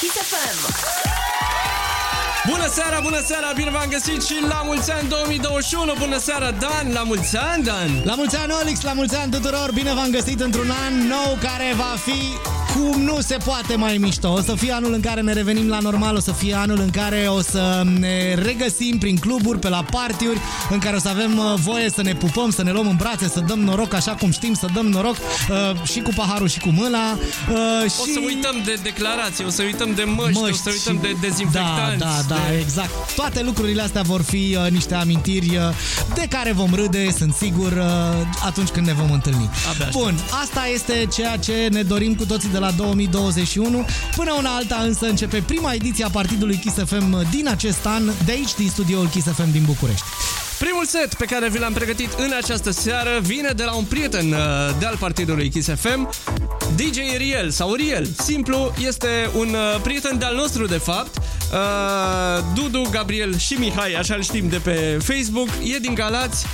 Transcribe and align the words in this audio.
Kiss 0.00 0.16
FM. 0.30 0.58
Bună 2.50 2.66
seara, 2.68 3.00
bună 3.00 3.22
seara, 3.26 3.52
bine 3.54 3.70
v-am 3.70 3.88
găsit 3.90 4.22
și 4.24 4.34
la 4.48 4.62
mulți 4.64 4.92
ani 4.92 5.08
2021 5.08 5.94
Bună 5.98 6.18
seara, 6.18 6.50
Dan, 6.50 6.92
la 6.92 7.02
mulți 7.02 7.36
ani, 7.36 7.64
Dan 7.64 8.02
La 8.04 8.14
mulți 8.14 8.36
ani, 8.36 8.52
Olix, 8.60 8.82
la 8.82 8.92
mulți 8.92 9.16
ani 9.16 9.30
tuturor 9.30 9.70
Bine 9.74 9.94
v-am 9.94 10.10
găsit 10.10 10.40
într-un 10.40 10.70
an 10.70 11.06
nou 11.06 11.38
care 11.40 11.72
va 11.76 11.94
fi 12.04 12.18
cum 12.74 13.02
nu 13.02 13.20
se 13.20 13.36
poate 13.44 13.76
mai 13.76 13.96
mișto. 13.96 14.32
O 14.32 14.40
să 14.40 14.54
fie 14.54 14.72
anul 14.72 14.92
în 14.92 15.00
care 15.00 15.20
ne 15.20 15.32
revenim 15.32 15.68
la 15.68 15.78
normal, 15.78 16.16
o 16.16 16.20
să 16.20 16.32
fie 16.32 16.54
anul 16.54 16.78
în 16.80 16.90
care 16.90 17.26
o 17.28 17.40
să 17.40 17.82
ne 17.98 18.34
regăsim 18.34 18.98
prin 18.98 19.16
cluburi, 19.16 19.58
pe 19.58 19.68
la 19.68 19.84
partiuri, 19.90 20.38
în 20.70 20.78
care 20.78 20.96
o 20.96 20.98
să 20.98 21.08
avem 21.08 21.38
uh, 21.38 21.54
voie 21.56 21.90
să 21.90 22.02
ne 22.02 22.14
pupăm, 22.14 22.50
să 22.50 22.62
ne 22.62 22.72
luăm 22.72 22.88
în 22.88 22.96
brațe, 22.96 23.28
să 23.28 23.40
dăm 23.40 23.58
noroc 23.60 23.94
așa 23.94 24.12
cum 24.12 24.30
știm, 24.30 24.54
să 24.54 24.66
dăm 24.74 24.86
noroc 24.86 25.16
uh, 25.16 25.82
și 25.82 26.00
cu 26.00 26.10
paharul 26.16 26.48
și 26.48 26.58
cu 26.58 26.68
mâna. 26.68 27.12
Uh, 27.12 27.90
și... 27.90 28.00
O 28.00 28.04
să 28.12 28.20
uităm 28.26 28.56
de 28.64 28.74
declarații, 28.82 29.44
o 29.44 29.50
să 29.50 29.62
uităm 29.62 29.94
de 29.94 30.02
măști, 30.02 30.40
măști 30.40 30.68
o 30.68 30.70
să 30.70 30.70
uităm 30.70 30.94
și... 30.94 31.00
de 31.00 31.26
dezinfectanți. 31.26 31.98
Da, 31.98 32.06
da, 32.06 32.34
da, 32.34 32.40
de... 32.50 32.58
exact. 32.58 32.90
Toate 33.14 33.42
lucrurile 33.42 33.82
astea 33.82 34.02
vor 34.02 34.22
fi 34.22 34.56
uh, 34.64 34.70
niște 34.70 34.94
amintiri 34.94 35.56
uh, 35.56 35.62
de 36.14 36.26
care 36.28 36.52
vom 36.52 36.74
râde, 36.74 37.10
sunt 37.18 37.34
sigur, 37.34 37.72
uh, 37.72 37.86
atunci 38.44 38.68
când 38.68 38.86
ne 38.86 38.92
vom 38.92 39.10
întâlni. 39.12 39.50
Abia 39.70 39.88
Bun, 39.92 40.14
asta 40.42 40.66
este 40.72 41.08
ceea 41.12 41.36
ce 41.36 41.68
ne 41.70 41.82
dorim 41.82 42.14
cu 42.14 42.26
toții 42.26 42.48
de 42.48 42.58
la 42.58 42.63
2021. 42.70 43.84
Până 44.16 44.32
una 44.38 44.54
alta 44.54 44.76
însă 44.82 45.06
începe 45.06 45.42
prima 45.46 45.72
ediție 45.72 46.04
a 46.04 46.10
Partidului 46.10 46.56
Kiss 46.56 46.74
FM 46.74 47.30
din 47.30 47.48
acest 47.48 47.86
an, 47.86 48.10
de 48.24 48.32
aici 48.32 48.54
din 48.54 48.68
studioul 48.68 49.08
Kiss 49.08 49.26
FM 49.26 49.50
din 49.52 49.62
București. 49.64 50.06
Primul 50.58 50.84
set 50.86 51.14
pe 51.14 51.24
care 51.24 51.48
vi 51.48 51.58
l-am 51.58 51.72
pregătit 51.72 52.08
în 52.16 52.32
această 52.42 52.70
seară 52.70 53.10
vine 53.22 53.50
de 53.56 53.64
la 53.64 53.74
un 53.74 53.84
prieten 53.84 54.32
uh, 54.32 54.38
de 54.78 54.86
al 54.86 54.96
partidului 54.98 55.48
Kiss 55.50 55.68
FM, 55.76 56.10
DJ 56.76 57.16
Riel 57.16 57.50
sau 57.50 57.74
Riel. 57.74 58.08
Simplu, 58.18 58.74
este 58.86 59.30
un 59.36 59.48
uh, 59.48 59.80
prieten 59.82 60.18
de 60.18 60.24
al 60.24 60.34
nostru 60.34 60.66
de 60.66 60.76
fapt. 60.76 61.16
Uh, 61.16 62.44
Dudu, 62.54 62.88
Gabriel 62.90 63.36
și 63.38 63.54
Mihai, 63.54 63.92
așa 63.92 64.14
îl 64.14 64.22
știm 64.22 64.48
de 64.48 64.56
pe 64.56 64.98
Facebook, 65.02 65.48
e 65.74 65.78
din 65.78 65.94
Galați, 65.94 66.46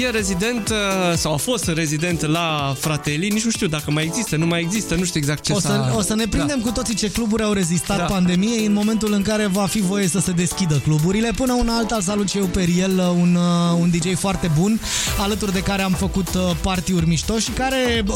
e 0.00 0.10
rezident 0.10 0.72
sau 1.14 1.32
a 1.32 1.36
fost 1.36 1.68
rezident 1.68 2.26
la 2.26 2.74
Fratelli, 2.78 3.28
nici 3.28 3.44
nu 3.44 3.50
știu 3.50 3.66
dacă 3.66 3.90
mai 3.90 4.04
există, 4.04 4.36
nu 4.36 4.46
mai 4.46 4.60
există, 4.60 4.94
nu 4.94 5.04
știu 5.04 5.20
exact 5.20 5.42
ce 5.42 5.52
o 5.52 5.60
să, 5.60 5.92
o 5.96 6.00
să 6.00 6.14
ne 6.14 6.26
prindem 6.26 6.58
da. 6.58 6.64
cu 6.64 6.70
toții 6.70 6.94
ce 6.94 7.10
cluburi 7.10 7.42
au 7.42 7.52
rezistat 7.52 7.96
da. 7.96 8.04
pandemiei 8.04 8.66
în 8.66 8.72
momentul 8.72 9.12
în 9.12 9.22
care 9.22 9.46
va 9.46 9.66
fi 9.66 9.80
voie 9.80 10.08
să 10.08 10.20
se 10.20 10.32
deschidă 10.32 10.80
cluburile. 10.84 11.30
Până 11.36 11.52
una 11.52 11.76
alta 11.76 11.98
salut 12.00 12.28
și 12.28 12.38
eu 12.38 12.44
pe 12.44 12.62
Riel, 12.62 12.98
un, 13.22 13.34
uh, 13.34 13.78
un 13.80 13.90
DJ 13.90 14.14
foarte 14.18 14.50
bun, 14.58 14.80
alături 15.18 15.52
de 15.52 15.62
care 15.62 15.82
am 15.82 15.92
făcut 15.92 16.34
uh, 16.34 16.50
party-uri 16.60 17.08
mișto 17.08 17.38
și 17.38 17.50
care 17.50 18.04
uh, 18.06 18.14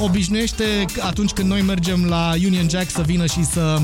obișnuiește 0.00 0.84
atunci 1.00 1.30
când 1.30 1.48
noi 1.48 1.62
mergem 1.62 2.04
la 2.08 2.32
Union 2.44 2.68
Jack 2.68 2.90
să 2.90 3.02
vină 3.06 3.26
și 3.26 3.44
să 3.44 3.80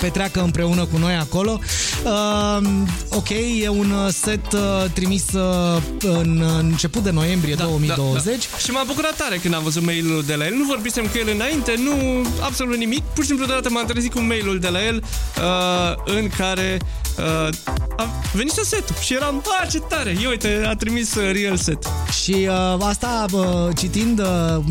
petreacă 0.00 0.42
împreună 0.42 0.84
cu 0.84 0.96
noi 0.98 1.14
acolo. 1.14 1.60
Uh, 2.04 2.66
ok, 3.10 3.28
e 3.62 3.68
un 3.68 4.10
set 4.10 4.52
uh, 4.52 4.60
trimis 4.92 5.32
uh, 5.32 5.82
în 6.00 6.44
început 6.58 7.02
de 7.02 7.10
noiembrie 7.10 7.54
da, 7.54 7.64
2020. 7.64 8.24
Da, 8.24 8.30
da. 8.50 8.58
Și 8.58 8.70
m-a 8.70 8.82
bucurat 8.86 9.16
tare 9.16 9.36
când 9.36 9.54
am 9.54 9.62
văzut 9.62 9.82
mailul 9.82 10.22
de 10.26 10.34
la 10.34 10.46
el. 10.46 10.54
Nu 10.54 10.64
vorbisem 10.64 11.04
cu 11.04 11.18
el 11.18 11.28
înainte, 11.34 11.74
nu 11.78 12.26
absolut 12.40 12.76
nimic. 12.76 13.02
Pur 13.02 13.22
și 13.22 13.28
simplu 13.28 13.46
deodată 13.46 13.70
m-am 13.70 13.86
trezit 13.86 14.12
cu 14.12 14.20
mailul 14.20 14.58
de 14.58 14.68
la 14.68 14.84
el 14.84 15.02
uh, 15.36 16.14
în 16.18 16.28
care 16.28 16.78
uh, 17.18 17.48
a 17.96 18.08
venit 18.32 18.52
să 18.52 18.62
setul 18.64 18.94
și 19.00 19.14
eram, 19.14 19.42
a, 19.60 19.66
ce 19.66 19.78
tare, 19.90 20.16
eu 20.22 20.30
uite, 20.30 20.62
a 20.66 20.74
trimis 20.74 21.14
uh, 21.14 21.30
real 21.32 21.56
set. 21.56 21.78
Și 22.22 22.48
uh, 22.48 22.86
asta, 22.88 23.24
uh, 23.32 23.44
citind, 23.78 24.18
uh, 24.18 24.26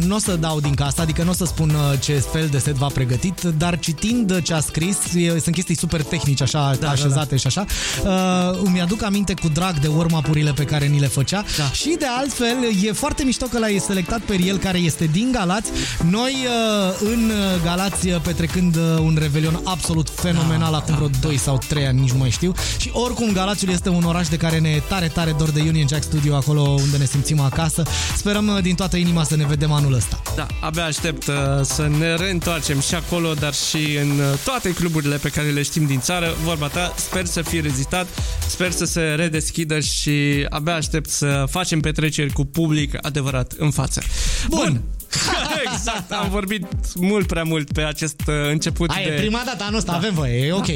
nu 0.05 0.15
o 0.15 0.19
să 0.19 0.35
dau 0.35 0.59
din 0.59 0.73
casă, 0.73 1.01
adică 1.01 1.23
nu 1.23 1.29
o 1.29 1.33
să 1.33 1.45
spun 1.45 1.69
uh, 1.69 1.99
ce 1.99 2.13
fel 2.13 2.47
de 2.47 2.57
set 2.57 2.75
v-a 2.75 2.87
pregătit, 2.87 3.41
dar 3.41 3.79
citind 3.79 4.41
ce 4.41 4.53
a 4.53 4.59
scris, 4.59 4.97
e, 5.15 5.39
sunt 5.39 5.55
chestii 5.55 5.77
super 5.77 6.03
tehnici, 6.03 6.41
așa, 6.41 6.75
da, 6.79 6.89
așezate 6.89 7.13
da, 7.13 7.25
da. 7.29 7.37
și 7.37 7.47
așa, 7.47 7.65
uh, 8.03 8.59
îmi 8.63 8.81
aduc 8.81 9.03
aminte 9.03 9.33
cu 9.33 9.47
drag 9.47 9.79
de 9.79 9.87
warm 9.87 10.17
pe 10.55 10.63
care 10.63 10.85
ni 10.85 10.99
le 10.99 11.07
făcea 11.07 11.43
da. 11.57 11.71
și 11.71 11.95
de 11.99 12.05
altfel 12.17 12.57
e 12.83 12.91
foarte 12.91 13.23
mișto 13.23 13.45
că 13.45 13.59
l-ai 13.59 13.81
selectat 13.85 14.19
pe 14.19 14.39
el 14.45 14.57
care 14.57 14.77
este 14.77 15.05
din 15.05 15.31
Galați. 15.31 15.71
Noi 16.09 16.35
uh, 16.45 17.07
în 17.13 17.31
Galați 17.63 18.07
petrecând 18.07 18.75
uh, 18.75 18.81
un 18.99 19.17
revelion 19.19 19.61
absolut 19.63 20.09
fenomenal 20.09 20.71
da, 20.71 20.77
acum 20.77 20.93
da, 20.93 20.95
vreo 20.95 21.07
da. 21.07 21.17
2 21.21 21.37
sau 21.37 21.59
3 21.67 21.85
ani, 21.85 21.99
nici 21.99 22.11
nu 22.11 22.17
mai 22.17 22.29
știu. 22.29 22.53
Și 22.77 22.89
oricum 22.93 23.31
Galațiul 23.31 23.71
este 23.71 23.89
un 23.89 24.03
oraș 24.03 24.27
de 24.27 24.37
care 24.37 24.59
ne 24.59 24.69
e 24.69 24.81
tare, 24.87 25.08
tare 25.13 25.35
dor 25.37 25.49
de 25.49 25.59
Union 25.59 25.87
Jack 25.87 26.03
Studio, 26.03 26.35
acolo 26.35 26.61
unde 26.61 26.97
ne 26.97 27.05
simțim 27.05 27.39
acasă. 27.39 27.83
Sperăm 28.15 28.47
uh, 28.47 28.61
din 28.61 28.75
toată 28.75 28.97
inima 28.97 29.23
să 29.23 29.35
ne 29.35 29.45
vedem 29.45 29.71
anul 29.71 29.93
ăsta. 29.93 30.21
Da, 30.35 30.47
abia 30.61 30.85
aștept 30.85 31.27
uh, 31.27 31.35
să 31.61 31.89
ne 31.97 32.15
reîntoarcem 32.15 32.79
și 32.79 32.95
acolo, 32.95 33.33
dar 33.33 33.53
și 33.53 33.97
în 34.01 34.09
uh, 34.09 34.39
toate 34.43 34.73
cluburile 34.73 35.15
pe 35.15 35.29
care 35.29 35.49
le 35.49 35.61
știm 35.61 35.85
din 35.85 35.99
țară. 35.99 36.33
Vorba 36.43 36.67
ta, 36.67 36.93
sper 36.97 37.25
să 37.25 37.41
fie 37.41 37.61
rezistat, 37.61 38.07
sper 38.47 38.71
să 38.71 38.85
se 38.85 39.01
redeschidă 39.01 39.79
și 39.79 40.45
abia 40.49 40.75
aștept 40.75 41.09
să 41.09 41.45
facem 41.49 41.79
petreceri 41.79 42.33
cu 42.33 42.45
public 42.45 42.97
adevărat 43.01 43.53
în 43.57 43.71
față. 43.71 44.01
Bun. 44.49 44.59
Bun. 44.59 44.81
exact, 45.73 46.11
am 46.11 46.29
vorbit 46.29 46.65
mult 46.95 47.27
prea 47.27 47.43
mult 47.43 47.71
pe 47.71 47.81
acest 47.81 48.21
uh, 48.27 48.33
început 48.49 48.91
Hai, 48.91 49.03
de... 49.03 49.09
e 49.09 49.17
prima 49.17 49.41
dată 49.45 49.63
anul 49.63 49.77
ăsta, 49.77 49.91
da. 49.91 49.97
avem 49.97 50.13
voie, 50.13 50.45
e 50.45 50.51
ok. 50.51 50.67
Da. 50.67 50.73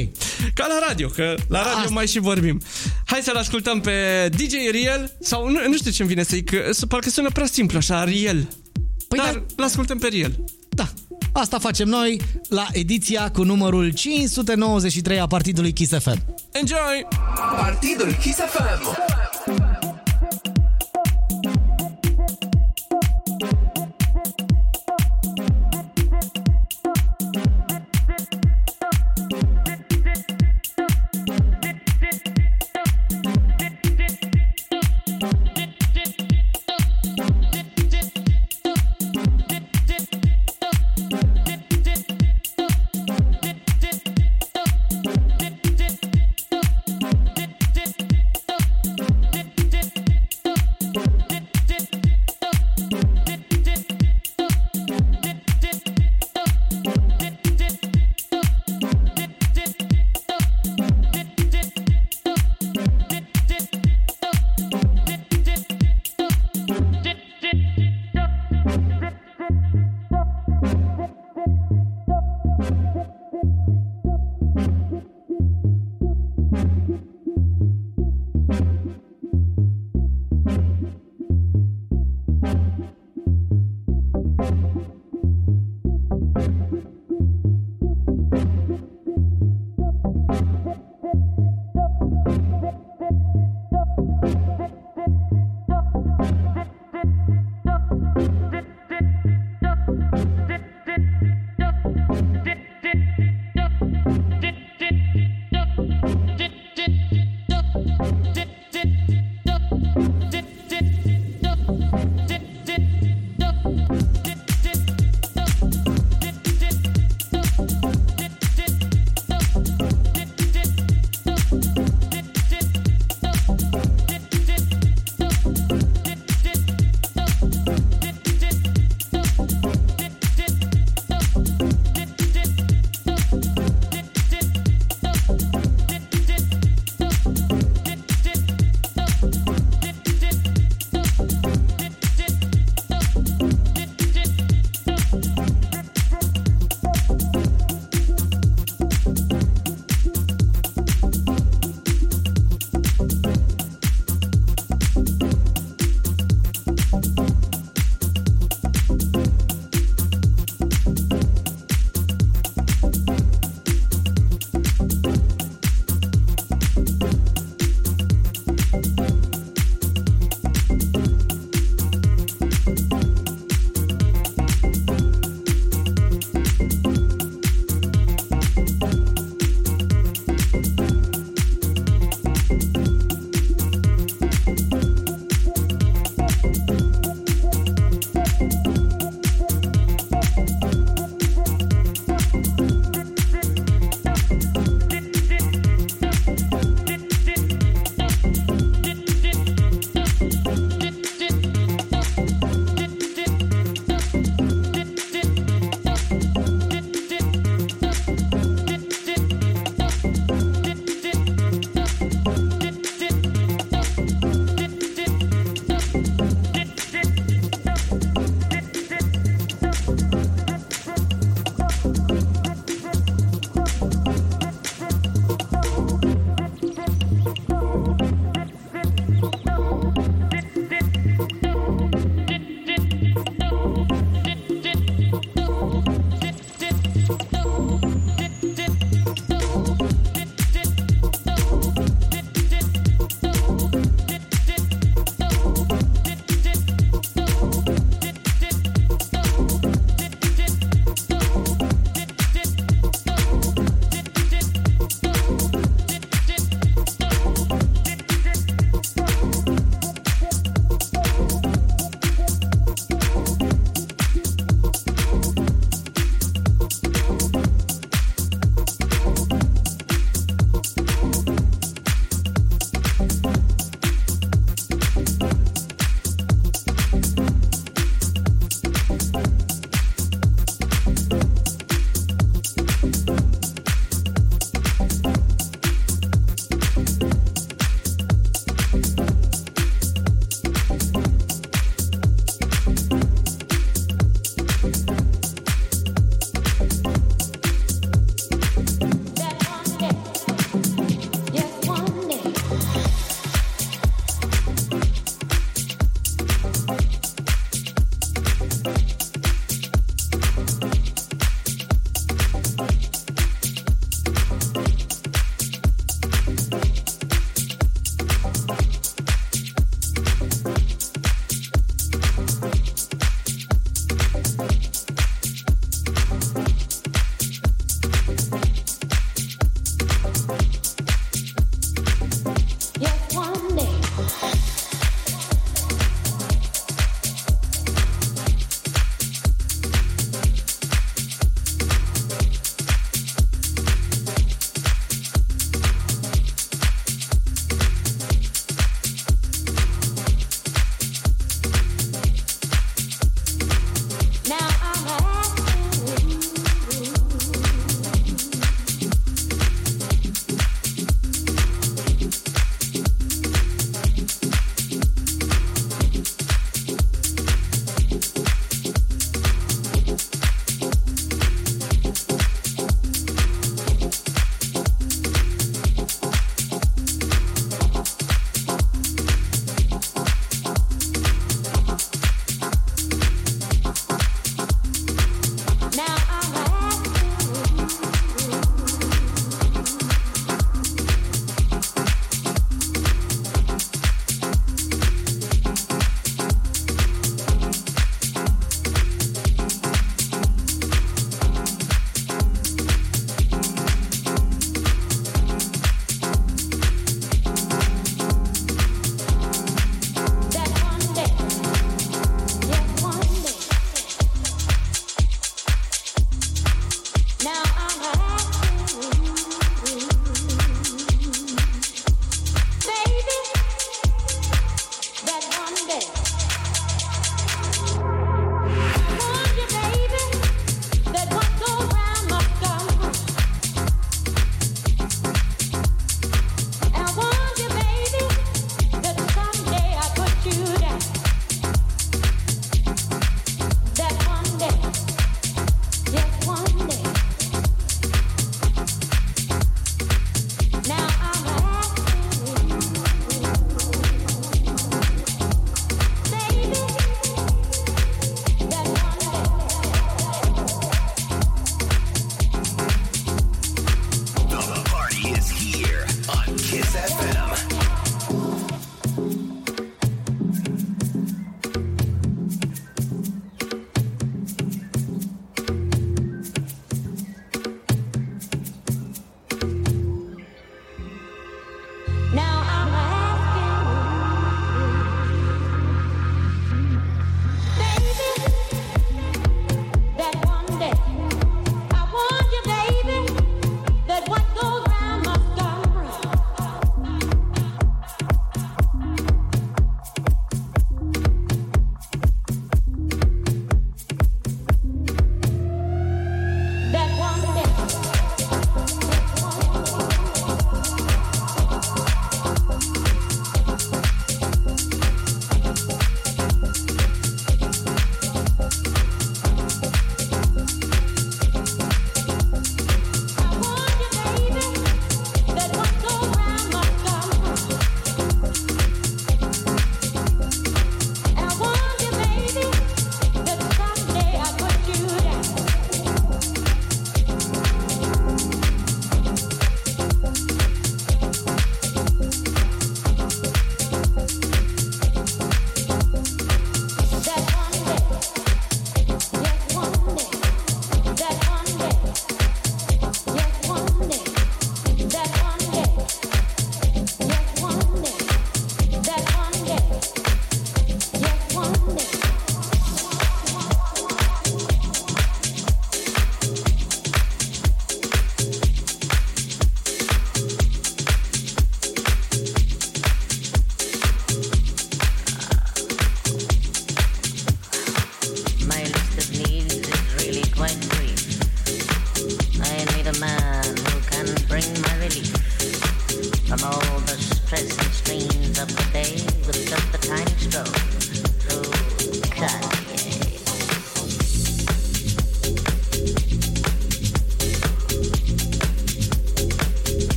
Ca 0.54 0.66
la 0.66 0.86
radio, 0.88 1.08
că 1.08 1.34
la 1.48 1.58
radio 1.58 1.78
Asta. 1.78 1.90
mai 1.90 2.06
și 2.06 2.18
vorbim. 2.18 2.60
Hai 3.06 3.20
să-l 3.22 3.36
ascultăm 3.36 3.80
pe 3.80 4.28
DJ 4.36 4.52
Riel, 4.70 5.16
sau 5.20 5.48
nu, 5.50 5.58
nu 5.68 5.76
știu 5.76 5.90
ce-mi 5.90 6.08
vine 6.08 6.22
să 6.22 6.30
zic, 6.34 6.50
parcă 6.88 7.10
sună 7.10 7.30
prea 7.32 7.46
simplu 7.46 7.78
așa, 7.78 8.04
Riel. 8.04 8.48
Păi 9.08 9.18
Dar 9.18 9.32
da. 9.32 9.42
l-ascultăm 9.56 9.98
pe 9.98 10.06
Riel. 10.06 10.44
Da, 10.68 10.88
asta 11.32 11.58
facem 11.58 11.88
noi 11.88 12.20
la 12.48 12.66
ediția 12.72 13.30
cu 13.30 13.42
numărul 13.42 13.90
593 13.90 15.20
a 15.20 15.26
Partidului 15.26 15.72
Kiss 15.72 15.92
FM. 15.98 16.24
Enjoy! 16.52 17.06
Partidul 17.56 18.16
Kiss 18.20 18.38
FM! 18.38 19.63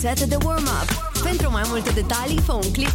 Set 0.00 0.24
de 0.24 0.36
warm-up. 0.44 0.88
Pentru 1.22 1.50
mai 1.50 1.62
multe 1.66 1.90
detalii, 1.90 2.40
fă 2.40 2.52
un 2.52 2.72
click 2.72 2.89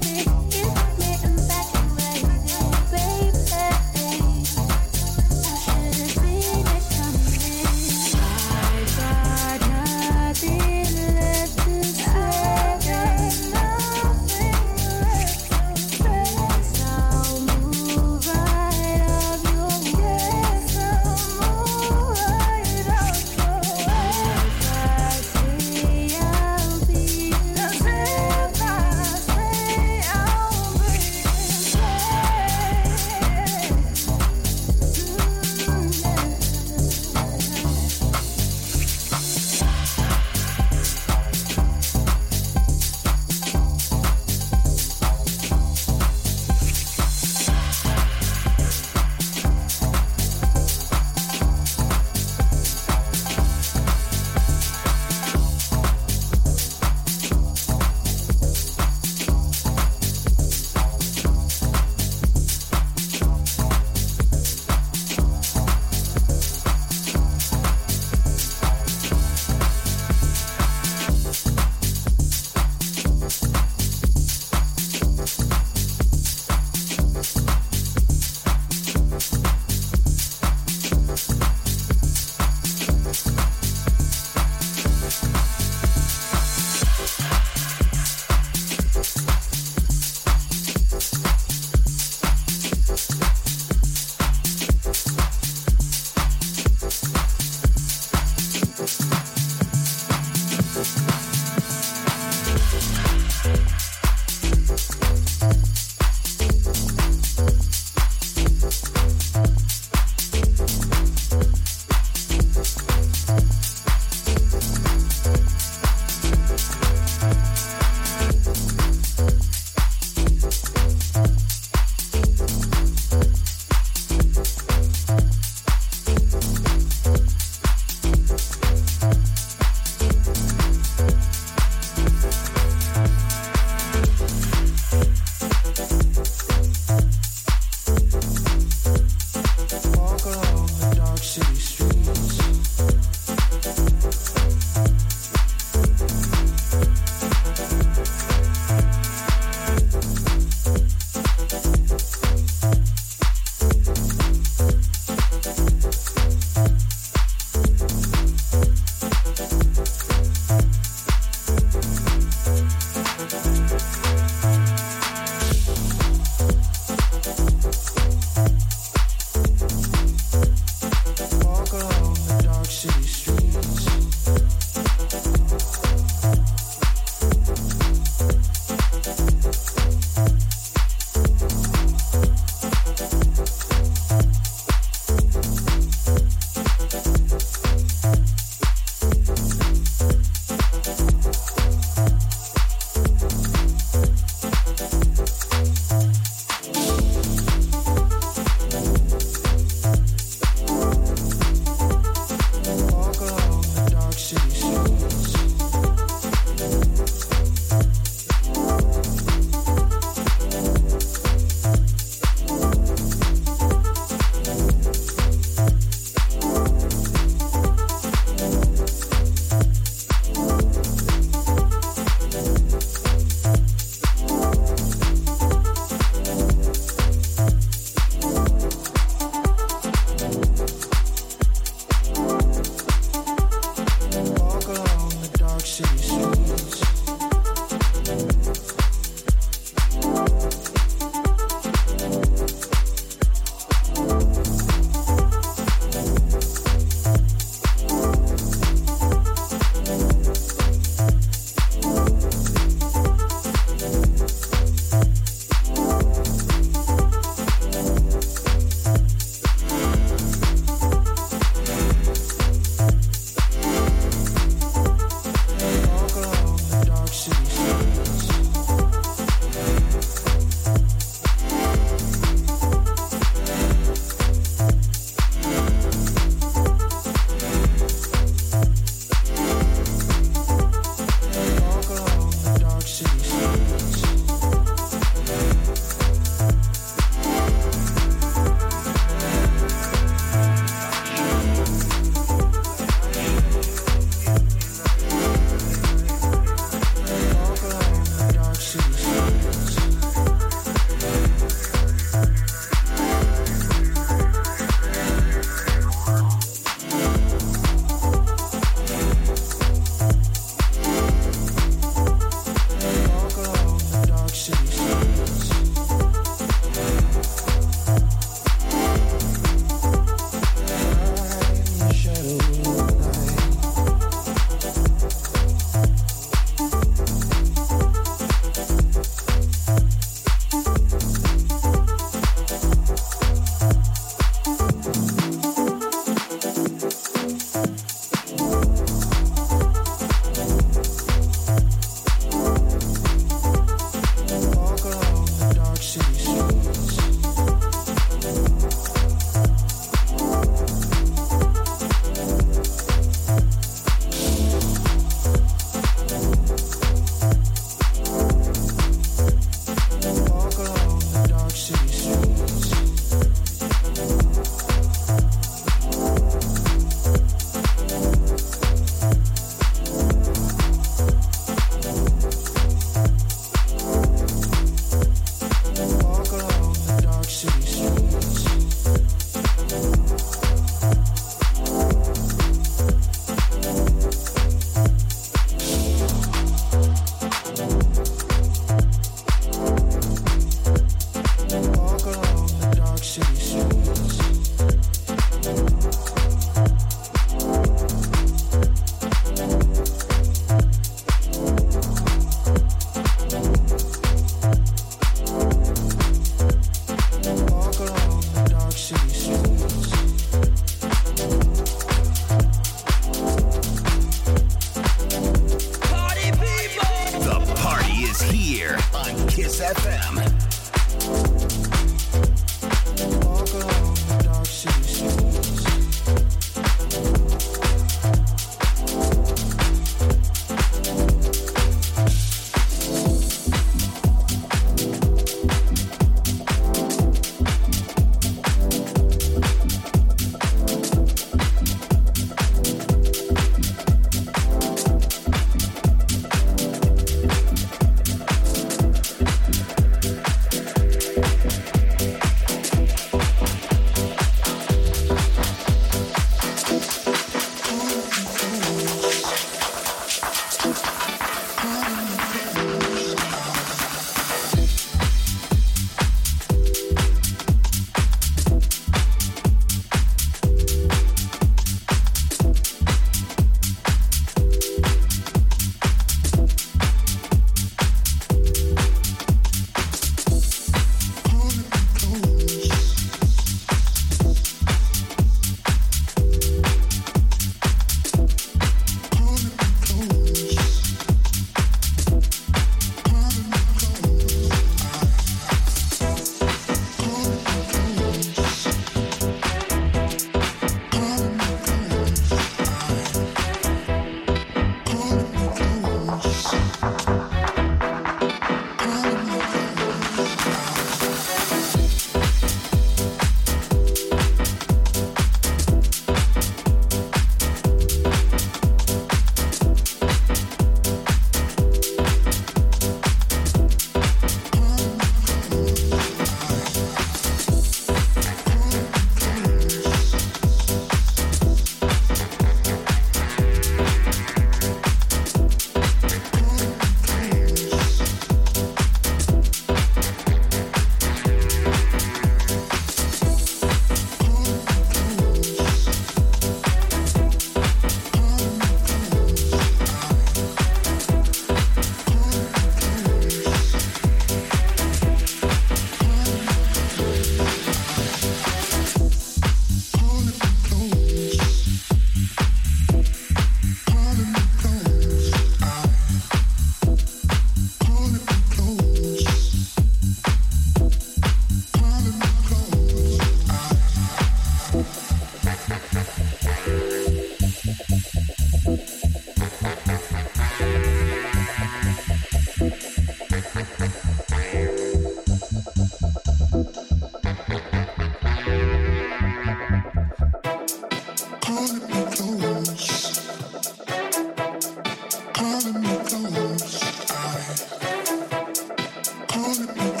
cruel 599.31 599.55
to 599.55 599.73
me. 599.75 600.00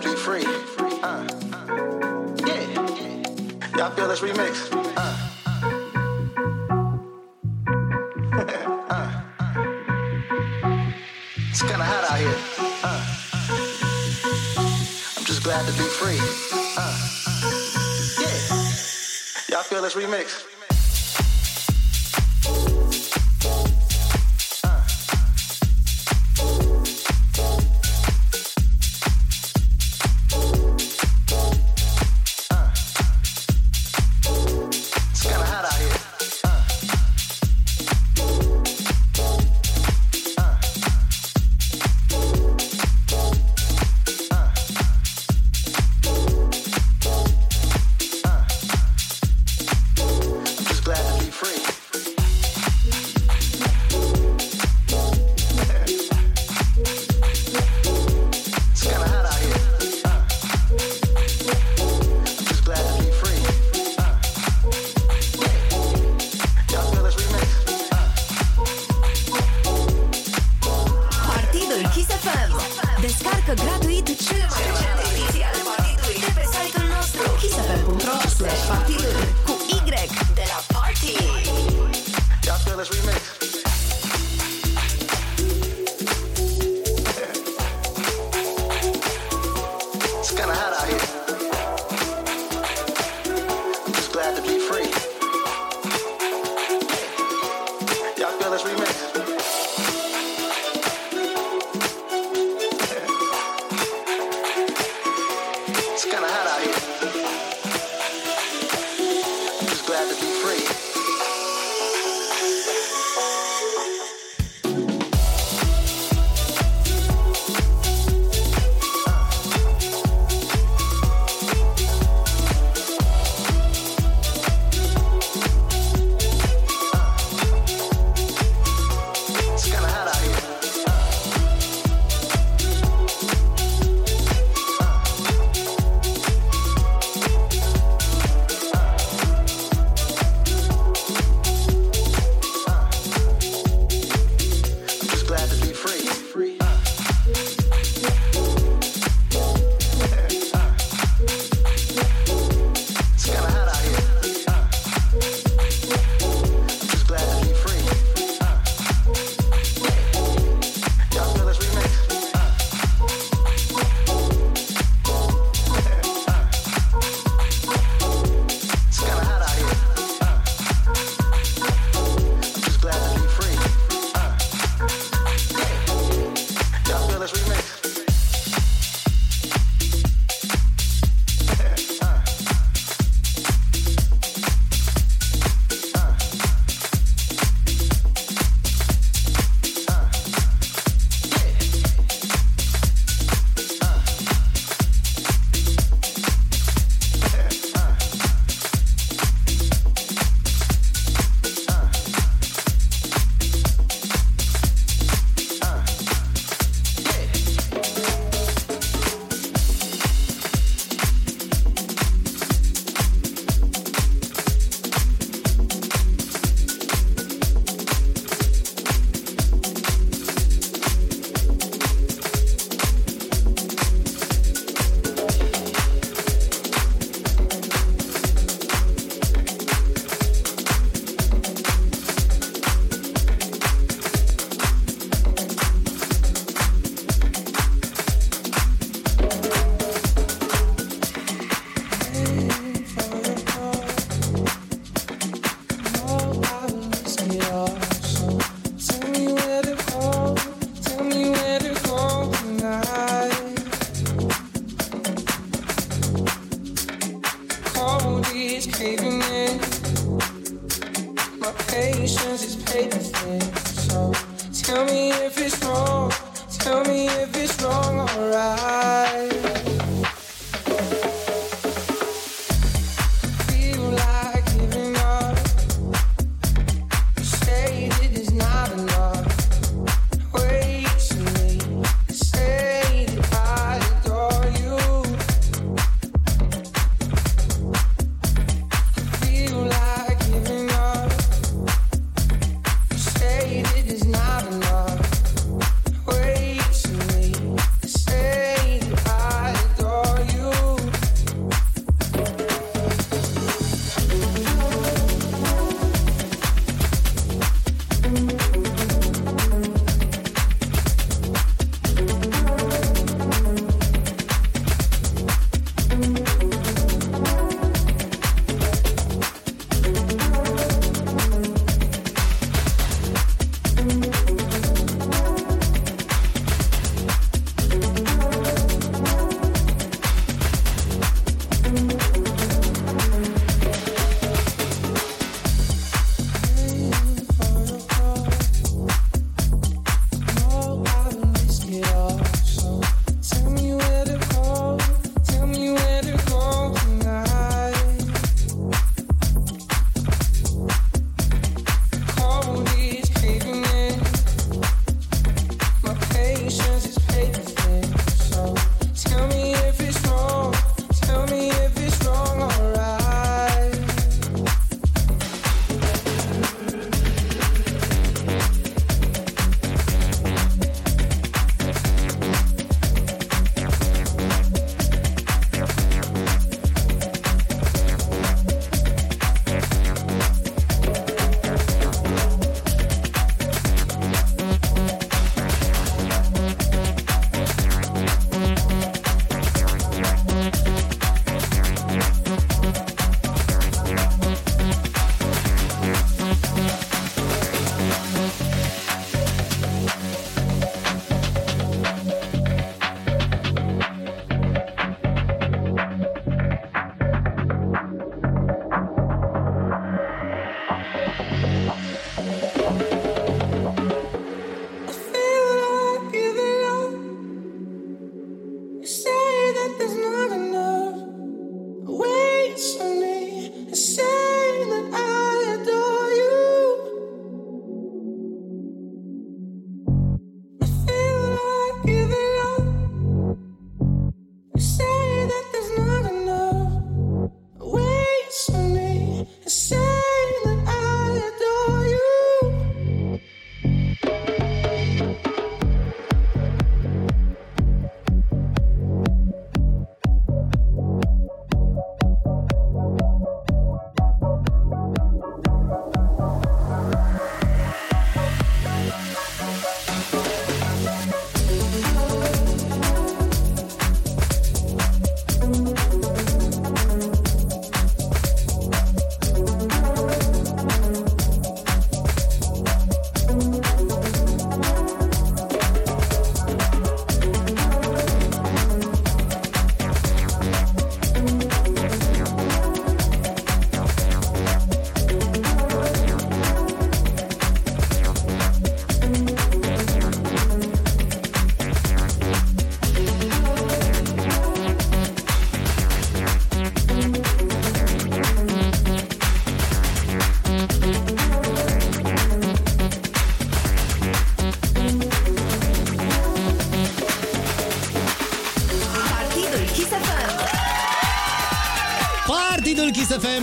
to 0.00 0.08
be 0.08 0.16
free. 0.16 0.44
Uh, 0.44 1.24
uh 1.52 1.66
yeah. 2.44 2.66
Y'all 3.76 3.90
feel 3.90 4.08
this 4.08 4.20
remix? 4.20 4.72
Uh. 4.96 5.16
uh. 8.26 8.44
uh 8.90 9.22
it's 11.48 11.62
kinda 11.62 11.84
hot 11.84 12.10
out 12.10 12.18
here. 12.18 12.38
I'm 15.16 15.24
just 15.24 15.44
glad 15.44 15.64
to 15.64 15.72
be 15.72 15.84
free. 15.84 16.18
Uh. 16.76 16.98
Yeah. 18.20 19.56
Y'all 19.56 19.62
feel 19.62 19.82
this 19.82 19.94
remix? 19.94 20.53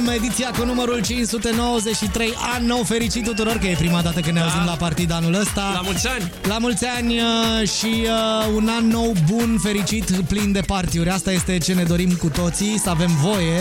Kiss 0.02 0.10
FM, 0.10 0.24
ediția 0.24 0.52
cu 0.58 0.66
numărul 0.66 1.02
593. 1.02 2.34
An 2.56 2.66
nou 2.66 2.84
fericit 2.84 3.24
tuturor, 3.24 3.58
că 3.58 3.68
e 3.68 3.76
prima 3.78 4.02
dată 4.02 4.20
când 4.20 4.36
ne 4.36 4.41
auzim 4.41 4.64
la 4.66 4.72
partid 4.72 5.12
anul 5.12 5.34
ăsta. 5.34 5.72
La 5.74 5.82
mulți 5.84 6.08
ani! 6.08 6.32
La 6.47 6.58
mulți 6.58 6.86
ani 6.86 7.20
uh, 7.20 7.70
și 7.70 8.06
uh, 8.06 8.54
un 8.56 8.70
an 8.78 8.88
nou 8.88 9.14
bun, 9.30 9.58
fericit, 9.62 10.10
plin 10.10 10.52
de 10.52 10.60
partiuri. 10.60 11.10
Asta 11.10 11.32
este 11.32 11.58
ce 11.58 11.74
ne 11.74 11.84
dorim 11.84 12.12
cu 12.12 12.30
toții, 12.30 12.80
să 12.80 12.89
avem 12.89 13.10
voie. 13.22 13.60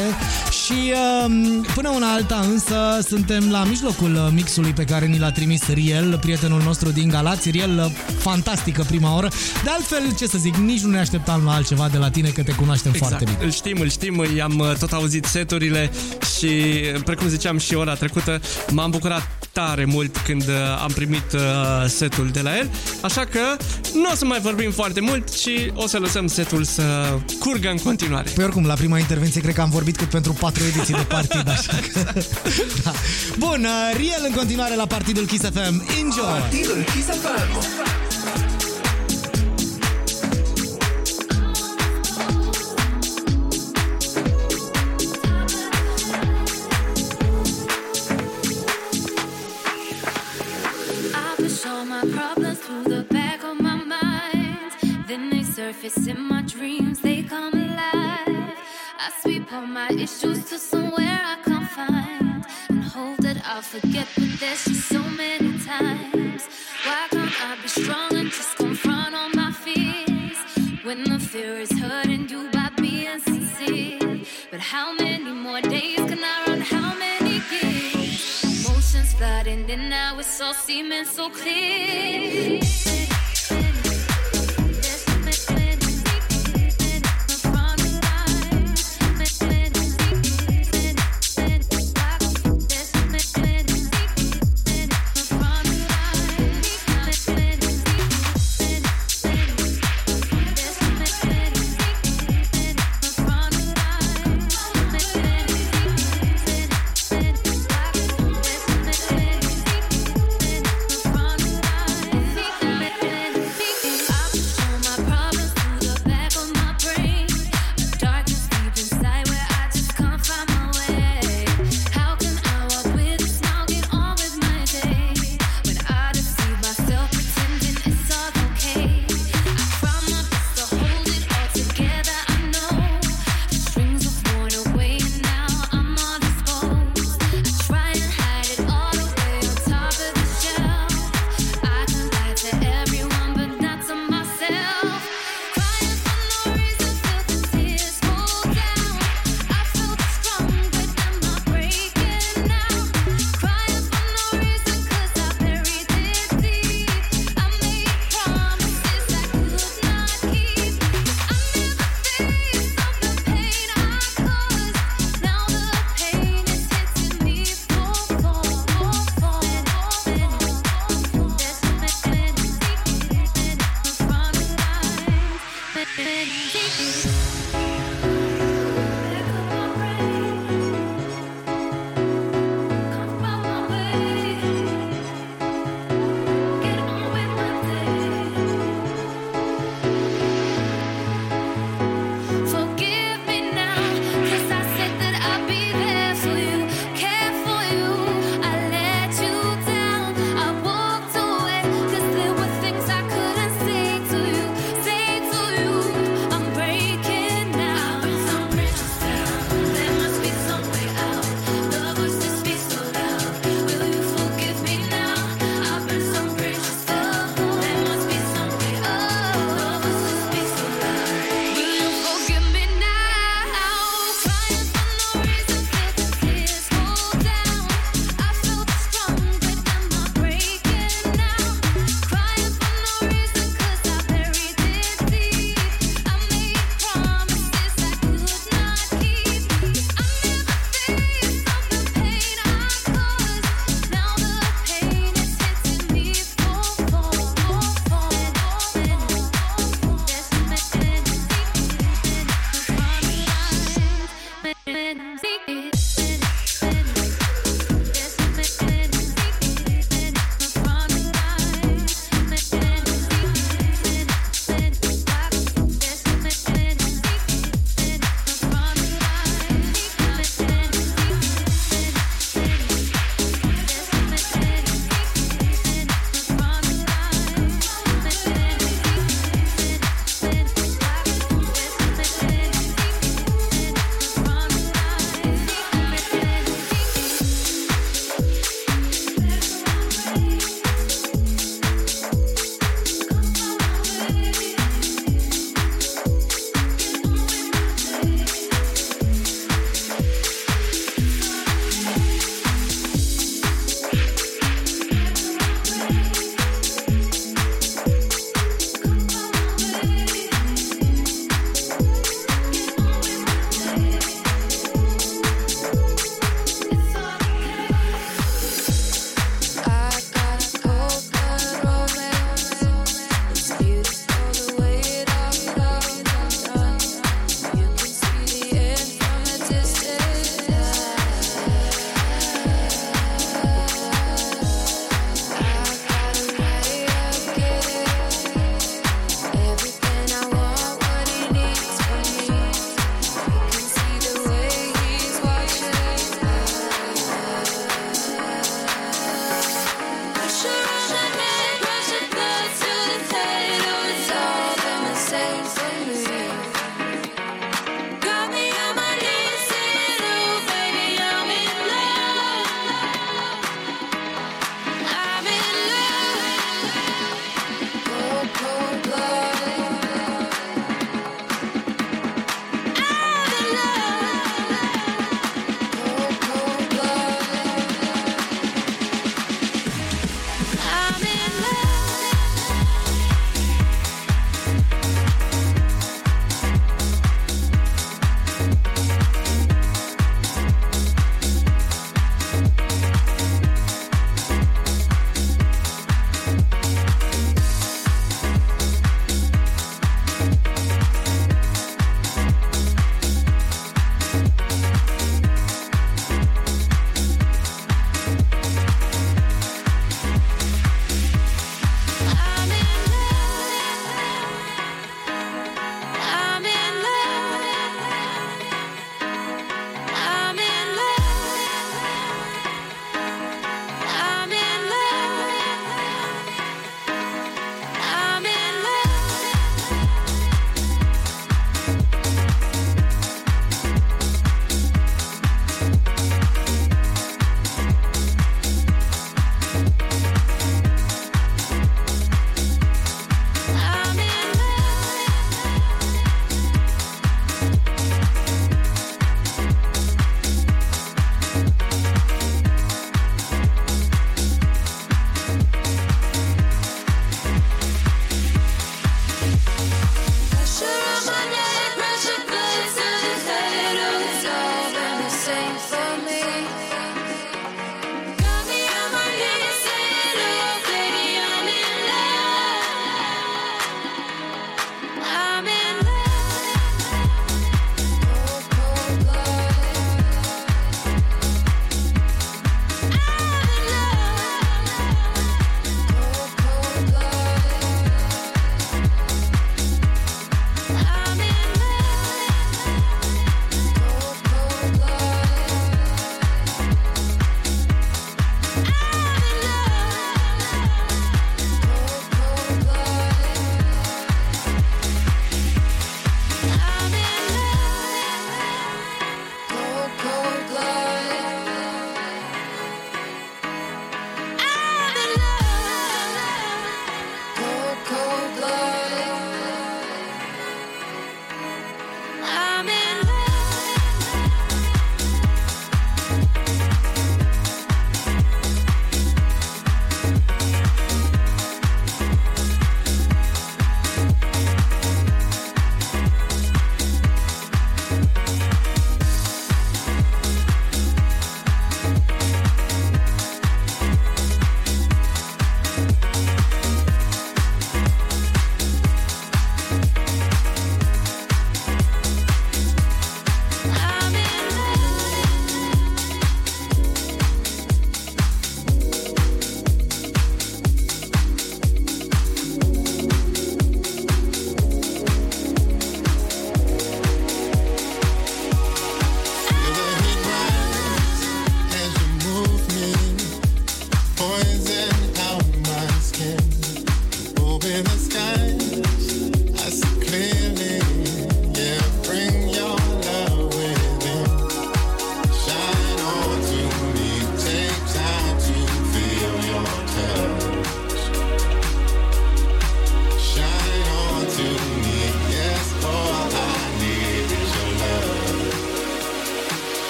Și 0.65 0.93
uh, 1.27 1.33
până 1.75 1.89
una 1.89 2.13
alta 2.13 2.45
însă 2.51 3.07
suntem 3.09 3.51
la 3.51 3.65
mijlocul 3.65 4.15
uh, 4.15 4.29
mixului 4.35 4.73
pe 4.73 4.85
care 4.85 5.07
ni 5.07 5.19
l-a 5.19 5.31
trimis 5.31 5.69
Riel, 5.69 6.19
prietenul 6.21 6.63
nostru 6.63 6.91
din 6.91 7.09
Galați. 7.09 7.51
Riel, 7.51 7.79
uh, 7.79 8.15
fantastică 8.19 8.85
prima 8.87 9.17
oră. 9.17 9.29
De 9.65 9.71
altfel, 9.71 10.15
ce 10.19 10.27
să 10.27 10.39
zic, 10.39 10.57
nici 10.57 10.81
nu 10.81 10.91
ne 10.91 10.99
așteptam 10.99 11.45
la 11.45 11.53
altceva 11.53 11.89
de 11.89 11.99
la 11.99 12.11
tine, 12.11 12.29
că 12.29 12.43
te 12.43 12.53
cunoaștem 12.53 12.93
foarte 12.93 13.25
bine. 13.25 13.39
Îl 13.43 13.51
știm, 13.51 13.81
îl 13.81 13.91
știm, 13.91 14.25
i-am 14.37 14.59
uh, 14.59 14.73
tot 14.79 14.93
auzit 14.93 15.25
seturile 15.25 15.91
și, 16.41 16.49
precum 17.05 17.29
ziceam 17.29 17.59
și 17.59 17.75
ora 17.75 17.95
trecută, 17.95 18.41
m-am 18.71 18.91
bucurat 18.91 19.29
tare 19.53 19.85
mult 19.85 20.17
când 20.17 20.49
uh, 20.49 20.55
am 20.83 20.91
primit 20.95 21.33
uh, 21.35 21.41
setul 21.87 22.29
de 22.33 22.41
la 22.41 22.57
el, 22.57 22.71
așa 23.03 23.25
că 23.25 23.41
nu 23.95 24.09
o 24.13 24.15
să 24.15 24.25
mai 24.25 24.41
vorbim 24.41 24.71
foarte 24.71 25.01
mult, 25.01 25.31
ci 25.31 25.73
o 25.75 25.87
să 25.87 25.99
lăsăm 25.99 26.27
setul 26.27 26.65
să 26.65 26.83
curgă 27.39 27.69
în 27.69 27.79
continuare. 27.79 28.31
Pe 28.35 28.43
oricum, 28.43 28.67
la 28.67 28.75
prima 28.75 28.99
intervenție 28.99 29.41
cred 29.41 29.55
că 29.55 29.61
am 29.61 29.71
vorbit 29.71 29.97
cât 29.97 30.09
pentru 30.09 30.33
patru 30.33 30.63
ediții 30.65 30.95
de 30.95 31.05
partid, 31.09 31.49
așa 31.49 31.79
că... 31.93 32.13
da. 32.85 32.93
Bun, 33.39 33.65
uh, 33.65 33.97
Riel 33.97 34.25
în 34.29 34.35
continuare 34.35 34.77
la 34.77 34.87
partidul 34.87 35.27
Kiss 35.27 35.45
FM. 35.45 35.85
Enjoy! 35.99 36.41
Partidul 36.41 36.85
Kiss 36.95 37.07
FM. 37.07 37.90
Issues 59.99 60.45
to 60.51 60.59
somewhere 60.59 61.21
I 61.25 61.37
can't 61.45 61.69
find. 61.71 62.45
And 62.69 62.83
hope 62.85 63.19
that 63.19 63.43
I'll 63.45 63.63
forget, 63.63 64.07
but 64.17 64.29
there's 64.39 64.65
just 64.65 64.89
so 64.89 65.03
many 65.03 65.59
times. 65.59 66.49
Why 66.85 67.07
can't 67.11 67.33
I 67.43 67.57
be 67.63 67.69
strong 67.69 68.15
and 68.15 68.31
just 68.31 68.57
confront 68.57 69.15
all 69.15 69.31
my 69.31 69.53
fears? 69.53 70.39
When 70.85 71.05
the 71.05 71.19
fear 71.19 71.59
is 71.61 71.73
hurting 71.79 72.29
you 72.29 72.51
by 72.53 72.71
being 72.77 73.19
sincere. 73.21 74.21
But 74.51 74.61
how 74.61 74.93
many 74.93 75.31
more 75.31 75.61
days 75.61 75.99
can 75.99 76.21
I 76.23 76.45
run? 76.47 76.61
How 76.61 76.95
many 76.99 77.43
years? 77.51 78.45
Emotions 78.67 79.15
flooding 79.15 79.69
in 79.69 79.89
now, 79.89 80.19
it's 80.19 80.41
all 80.41 80.55
seeming 80.55 81.05
so 81.05 81.31
clear. 81.31 82.70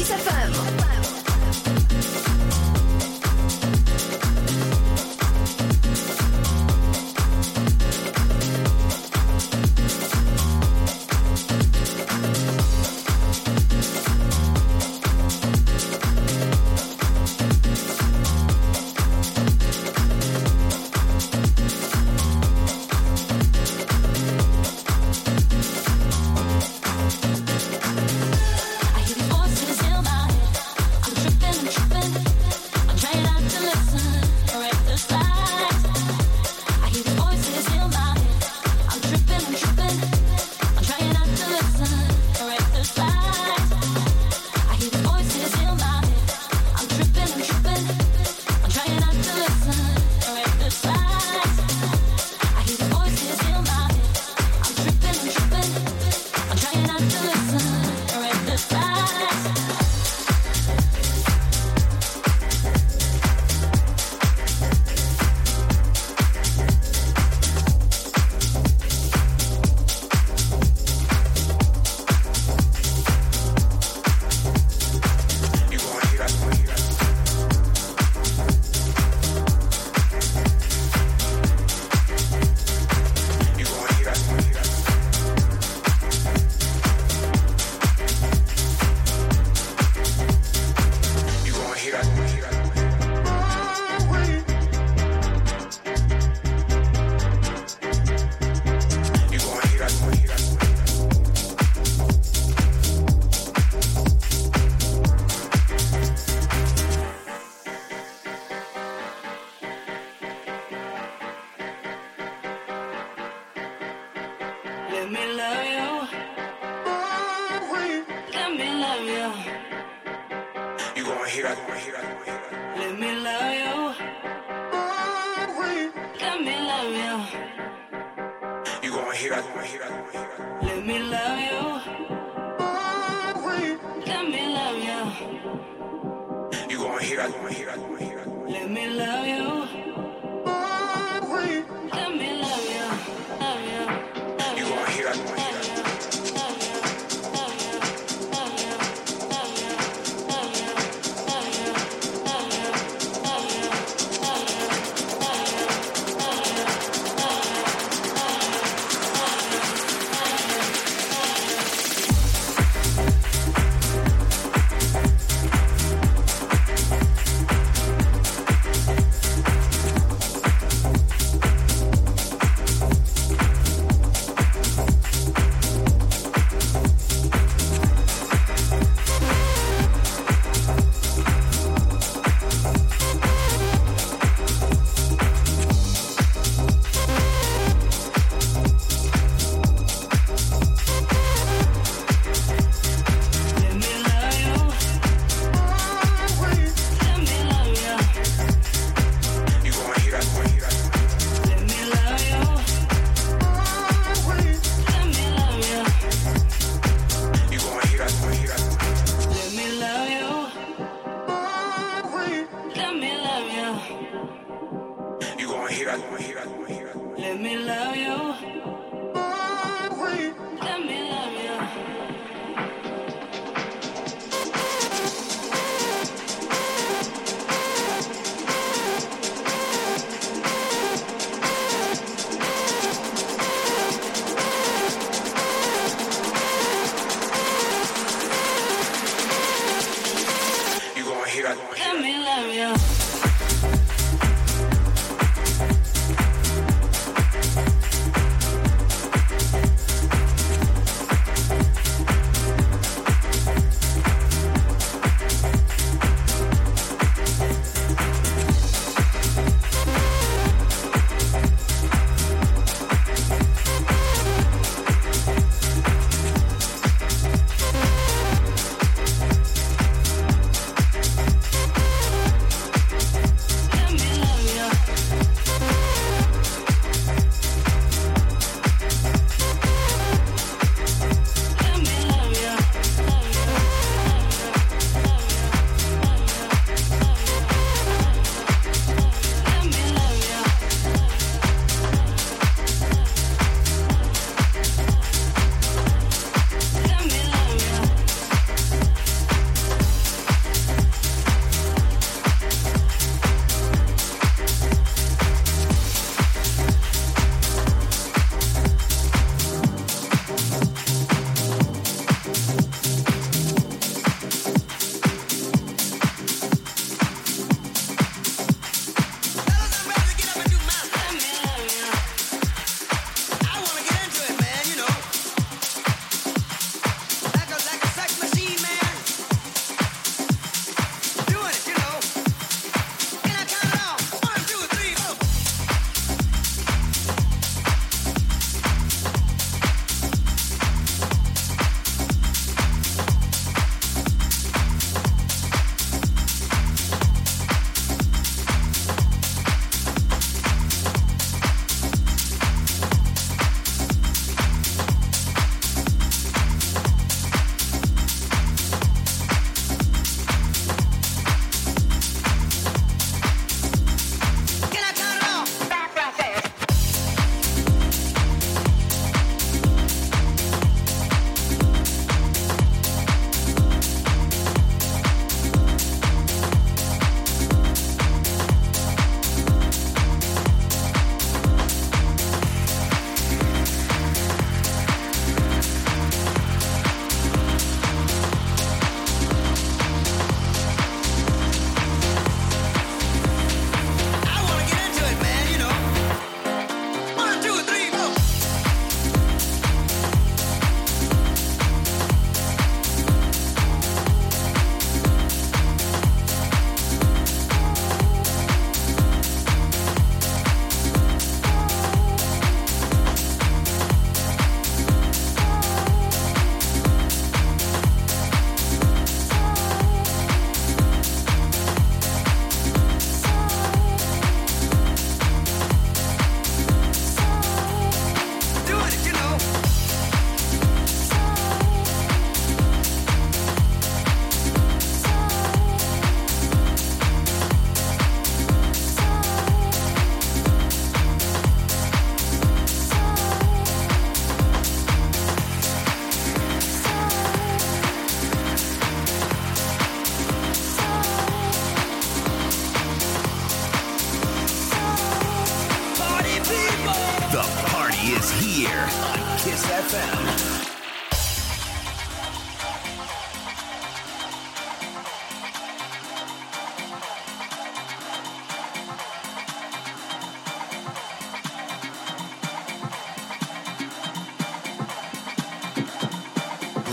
Kiss 0.00 0.12
FM. 0.12 0.99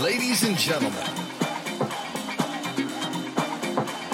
Ladies 0.02 0.44
and 0.44 0.56
gentlemen, 0.56 0.92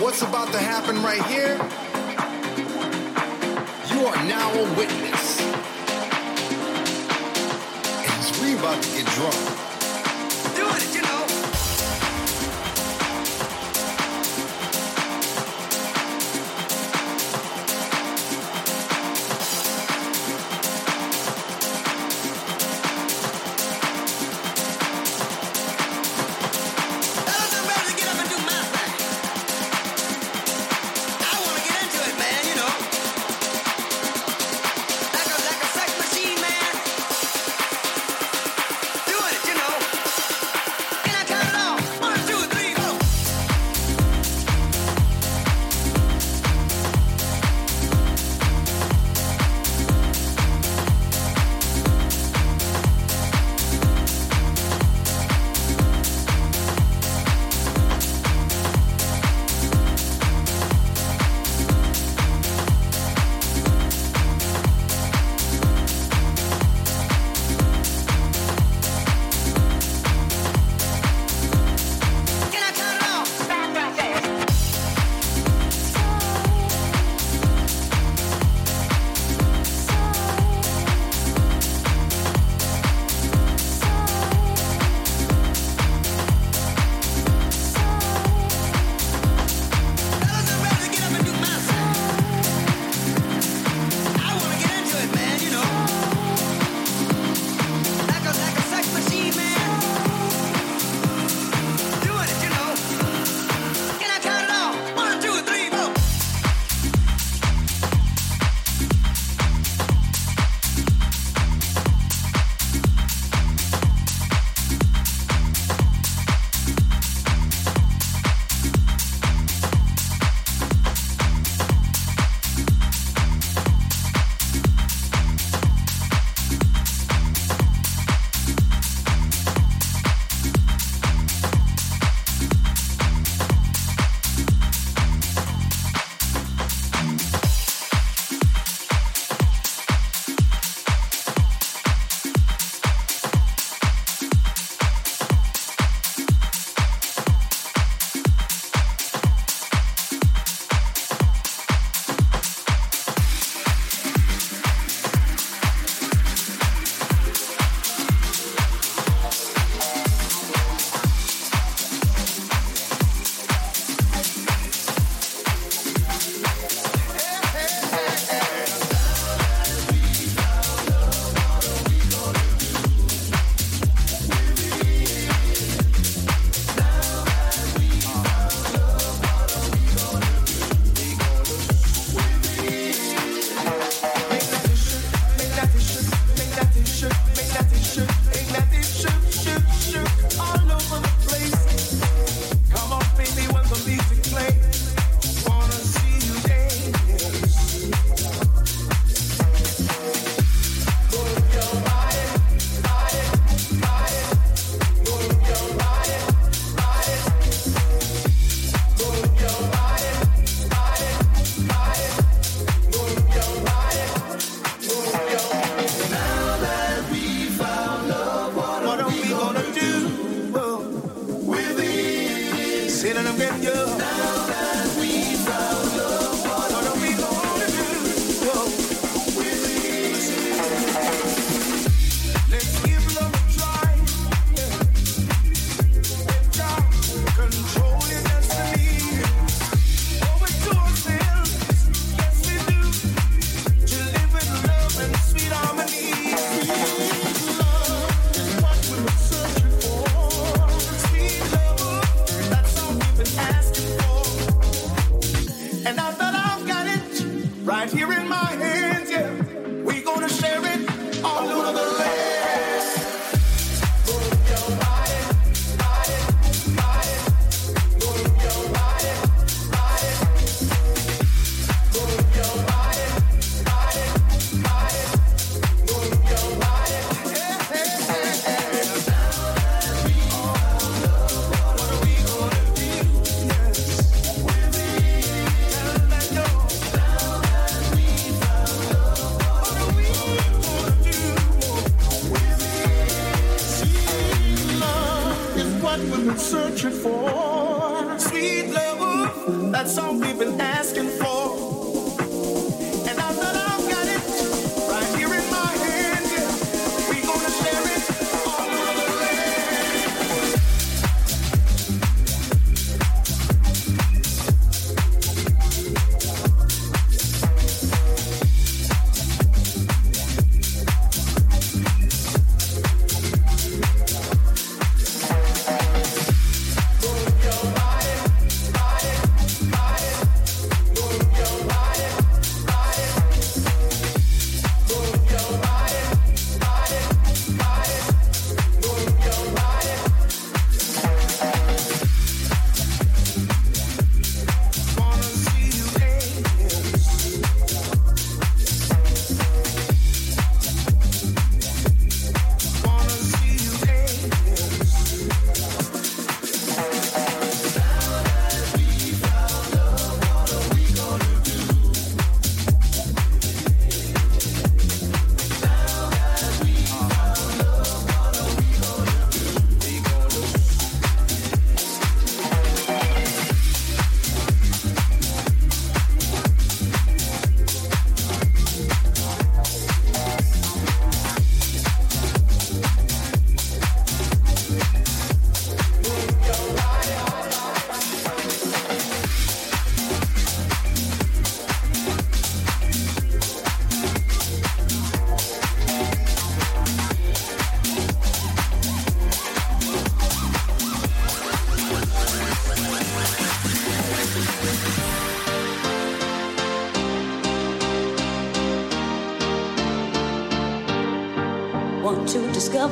what's 0.00 0.22
about 0.22 0.50
to 0.52 0.58
happen 0.58 1.02
right 1.02 1.22
here? 1.26 1.56
You 3.92 4.06
are 4.06 4.16
now 4.24 4.50
a 4.50 4.62
witness. 4.78 5.40
And 8.00 8.40
we 8.40 8.54
about 8.58 8.82
to 8.82 8.88
get 8.96 9.06
drunk. 9.12 9.53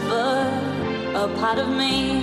A 0.00 1.28
part 1.38 1.58
of 1.58 1.68
me, 1.68 2.21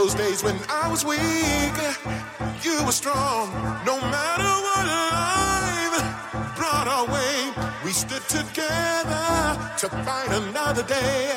Those 0.00 0.14
days 0.14 0.42
when 0.42 0.58
I 0.70 0.88
was 0.88 1.04
weak, 1.04 1.76
you 2.64 2.82
were 2.86 2.90
strong. 2.90 3.52
No 3.84 4.00
matter 4.00 4.52
what 4.66 4.86
life 4.88 6.56
brought 6.56 6.88
our 6.88 7.04
way, 7.04 7.52
we 7.84 7.92
stood 7.92 8.26
together 8.26 9.60
to 9.76 9.88
fight 10.06 10.30
another 10.30 10.84
day. 10.84 11.36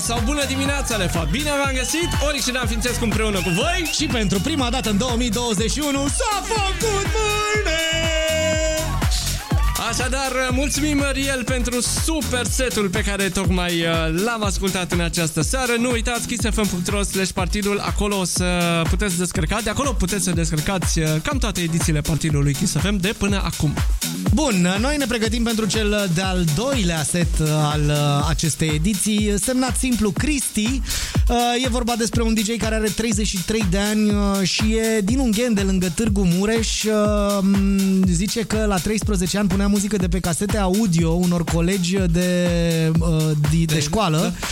Sau 0.00 0.20
bună 0.24 0.44
dimineața, 0.44 0.98
de 0.98 1.06
fapt. 1.06 1.30
Bine 1.30 1.50
v-am 1.50 1.74
găsit, 1.74 2.08
Oric 2.26 2.42
și 2.42 2.50
Dan 2.50 2.66
Fințescu 2.66 3.04
împreună 3.04 3.36
cu 3.42 3.48
voi. 3.48 3.90
Și 3.92 4.06
pentru 4.06 4.40
prima 4.40 4.70
dată 4.70 4.90
în 4.90 4.98
2021 4.98 6.06
s-a 6.08 6.42
făcut 6.46 7.06
mâine! 7.14 7.94
Așadar, 9.90 10.32
mulțumim 10.50 11.04
Riel 11.12 11.44
pentru 11.44 11.80
super 11.80 12.46
setul 12.46 12.88
pe 12.88 13.00
care 13.00 13.28
tocmai 13.28 13.80
uh, 13.80 14.22
l-am 14.24 14.44
ascultat 14.44 14.92
în 14.92 15.00
această 15.00 15.40
seară. 15.40 15.72
Nu 15.78 15.90
uitați 15.90 16.26
kissfm.ro 16.26 17.02
slash 17.02 17.30
partidul, 17.30 17.78
acolo 17.78 18.18
o 18.18 18.24
să 18.24 18.82
puteți 18.88 19.18
descărca, 19.18 19.60
de 19.64 19.70
acolo 19.70 19.92
puteți 19.92 20.24
să 20.24 20.30
descărcați 20.30 20.98
uh, 20.98 21.06
cam 21.22 21.38
toate 21.38 21.60
edițiile 21.60 22.00
partidului 22.00 22.52
Kiss 22.52 22.76
FM 22.76 22.96
de 22.96 23.14
până 23.18 23.42
acum. 23.44 23.74
Bun, 24.34 24.76
noi 24.80 24.96
ne 24.96 25.06
pregătim 25.06 25.42
pentru 25.42 25.66
cel 25.66 26.10
de-al 26.14 26.44
doilea 26.56 27.02
set 27.02 27.40
al 27.72 27.80
uh, 27.88 28.26
acestei 28.28 28.70
ediții, 28.74 29.34
semnat 29.42 29.76
simplu 29.76 30.10
Cristi. 30.10 30.82
Uh, 31.28 31.36
E 31.64 31.68
vorba 31.68 31.94
despre 31.98 32.22
un 32.22 32.34
DJ 32.34 32.56
care 32.58 32.74
are 32.74 32.88
33 32.88 33.66
de 33.70 33.78
ani 33.78 34.10
uh, 34.10 34.42
și 34.42 34.62
e 34.74 35.00
din 35.00 35.18
Unghen, 35.18 35.54
de 35.54 35.60
lângă 35.60 35.92
Târgu 35.94 36.24
Mureș. 36.24 36.82
Uh, 36.82 36.92
m, 37.42 38.06
Zice 38.06 38.40
că 38.40 38.64
la 38.68 38.76
13 38.76 39.38
ani 39.38 39.48
punea 39.48 39.66
muzică 39.66 39.96
de 39.96 40.08
pe 40.08 40.20
casete 40.20 40.58
audio 40.58 41.08
unor 41.08 41.44
colegi 41.44 41.96
de, 42.10 42.48
uh, 42.98 43.30
de, 43.50 43.64
de 43.64 43.80
școală, 43.80 44.34
uh, 44.36 44.44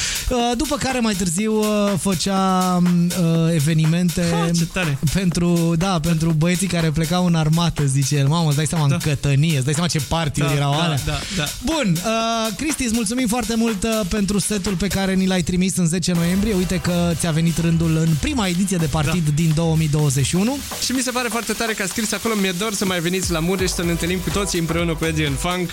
după 0.57 0.77
care 0.77 0.99
mai 1.01 1.15
târziu 1.15 1.59
uh, 1.59 1.93
făcea 1.99 2.77
uh, 2.85 3.55
evenimente 3.55 4.23
Ha, 4.33 4.51
ce 4.51 4.65
tare. 4.73 4.99
pentru, 5.13 5.75
da, 5.79 6.01
pentru 6.01 6.31
băieții 6.33 6.67
care 6.67 6.91
plecau 6.91 7.27
în 7.27 7.35
armată, 7.35 7.85
zice 7.87 8.17
el. 8.17 8.27
Mamă, 8.29 8.47
îți 8.47 8.57
dai 8.57 8.67
seama, 8.67 8.89
da. 8.89 8.95
în 8.95 9.01
cătănie, 9.01 9.57
îți 9.57 9.65
dai 9.65 9.73
seama 9.73 9.89
ce 9.89 10.01
party 10.09 10.41
Da, 10.41 10.53
erau 10.53 10.71
da, 10.73 10.83
alea. 10.83 10.99
da, 11.05 11.19
da. 11.37 11.45
Bun, 11.65 11.97
uh, 11.97 12.55
Cristi, 12.57 12.85
îți 12.85 12.95
mulțumim 12.95 13.27
foarte 13.27 13.55
mult 13.57 13.83
uh, 13.83 14.01
pentru 14.09 14.39
setul 14.39 14.75
pe 14.75 14.87
care 14.87 15.15
ni 15.15 15.27
l-ai 15.27 15.43
trimis 15.43 15.77
în 15.77 15.87
10 15.87 16.13
noiembrie. 16.13 16.55
Uite 16.55 16.81
că 16.81 17.13
ți-a 17.15 17.31
venit 17.31 17.59
rândul 17.59 17.97
în 17.97 18.09
prima 18.21 18.47
ediție 18.47 18.77
de 18.77 18.87
partid 18.87 19.25
da. 19.25 19.31
din 19.35 19.53
2021. 19.55 20.57
Și 20.85 20.93
mi 20.93 21.01
se 21.01 21.11
pare 21.11 21.29
foarte 21.29 21.53
tare 21.53 21.73
că 21.73 21.83
a 21.83 21.87
scris 21.87 22.13
acolo 22.13 22.35
Mi-e 22.41 22.55
dor 22.59 22.75
să 22.75 22.85
mai 22.85 23.01
veniți 23.01 23.31
la 23.31 23.39
Mureș 23.39 23.71
să 23.71 23.83
ne 23.83 23.91
întâlnim 23.91 24.19
cu 24.19 24.31
toții 24.31 24.59
împreună 24.59 24.95
cu 24.95 25.05
Eddie 25.05 25.27
în 25.27 25.33
funk 25.35 25.71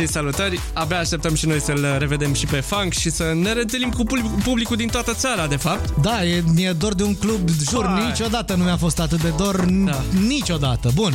și 0.00 0.06
salutări. 0.06 0.60
Abia 0.72 0.98
așteptăm 0.98 1.34
și 1.34 1.46
noi 1.46 1.60
să-l 1.60 1.96
revedem 1.98 2.34
și 2.34 2.46
pe 2.46 2.60
funk 2.60 2.92
și 2.92 3.10
să 3.10 3.32
ne 3.42 3.52
reîntâlnim 3.52 3.90
cu 3.90 4.04
public- 4.04 4.42
publicul 4.44 4.76
din 4.76 4.88
toată 4.88 5.12
țara, 5.14 5.46
de 5.46 5.56
fapt. 5.56 5.90
Da, 6.02 6.24
e, 6.24 6.42
mi-e 6.54 6.72
dor 6.72 6.94
de 6.94 7.02
un 7.02 7.14
club, 7.14 7.48
jur, 7.70 7.86
Hai. 7.86 8.06
niciodată 8.06 8.54
nu 8.54 8.64
mi-a 8.64 8.76
fost 8.76 9.00
atât 9.00 9.22
de 9.22 9.32
dor, 9.36 9.64
da. 9.84 10.02
niciodată. 10.26 10.90
Bun. 10.94 11.14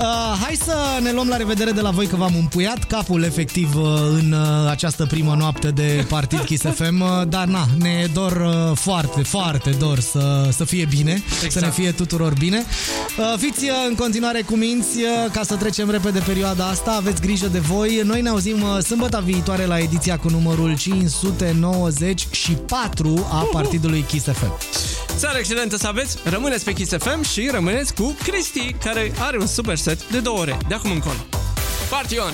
Uh, 0.00 0.06
hai 0.42 0.58
să 0.64 0.74
ne 1.02 1.12
luăm 1.12 1.28
la 1.28 1.36
revedere 1.36 1.70
de 1.70 1.80
la 1.80 1.90
voi 1.90 2.06
că 2.06 2.16
v-am 2.16 2.34
împuiat 2.38 2.84
capul 2.84 3.22
efectiv 3.22 3.76
uh, 3.76 3.84
în 4.20 4.32
uh, 4.32 4.70
această 4.70 5.06
primă 5.06 5.34
noapte 5.38 5.70
de 5.70 6.06
Partid 6.08 6.40
Kiss 6.40 6.64
FM, 6.78 7.00
uh, 7.00 7.08
dar 7.28 7.44
na, 7.44 7.66
ne 7.78 7.88
e 8.02 8.06
dor 8.12 8.32
uh, 8.32 8.76
foarte, 8.76 9.22
foarte 9.22 9.70
dor 9.70 9.98
să, 10.00 10.48
să 10.52 10.64
fie 10.64 10.84
bine, 10.84 11.22
exact. 11.34 11.52
să 11.52 11.60
ne 11.60 11.70
fie 11.70 11.90
tuturor 11.92 12.32
bine. 12.38 12.64
Uh, 13.18 13.34
fiți 13.38 13.64
uh, 13.64 13.70
în 13.88 13.94
continuare 13.94 14.42
cu 14.42 14.54
minți 14.54 14.96
uh, 14.96 15.30
ca 15.32 15.42
să 15.42 15.54
trecem 15.54 15.90
repede 15.90 16.18
perioada 16.18 16.66
asta, 16.66 16.90
aveți 16.90 17.20
grijă 17.20 17.46
de 17.46 17.58
voi. 17.58 18.00
Noi 18.04 18.17
ne 18.20 18.28
auzim 18.28 18.62
uh, 18.62 18.78
sâmbătă 18.82 19.22
viitoare 19.24 19.64
la 19.64 19.78
ediția 19.78 20.18
cu 20.18 20.28
numărul 20.28 20.76
594 20.76 23.26
a 23.30 23.48
Partidului 23.52 24.00
Kiss 24.00 24.24
FM. 24.24 24.52
Seara 25.16 25.38
excelentă 25.38 25.76
să 25.76 25.86
aveți, 25.86 26.18
rămâneți 26.24 26.64
pe 26.64 26.72
Kiss 26.72 26.96
FM 26.98 27.22
și 27.22 27.48
rămâneți 27.52 27.94
cu 27.94 28.16
Cristi, 28.22 28.76
care 28.84 29.12
are 29.18 29.38
un 29.38 29.46
super 29.46 29.76
set 29.76 30.10
de 30.10 30.18
două 30.18 30.38
ore 30.38 30.56
de 30.68 30.74
acum 30.74 30.90
încolo. 30.90 31.18
Party 31.90 32.18
on! 32.18 32.32